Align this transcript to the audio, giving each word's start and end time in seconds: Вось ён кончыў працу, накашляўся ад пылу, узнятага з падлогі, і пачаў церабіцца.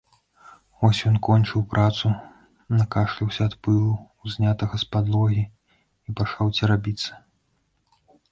Вось 0.83 1.01
ён 1.09 1.17
кончыў 1.25 1.61
працу, 1.73 2.07
накашляўся 2.79 3.43
ад 3.49 3.53
пылу, 3.67 3.91
узнятага 4.27 4.75
з 4.83 4.89
падлогі, 4.95 5.43
і 6.07 6.15
пачаў 6.21 6.45
церабіцца. 6.61 7.11